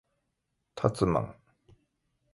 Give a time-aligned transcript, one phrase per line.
[0.73, 1.35] たつまん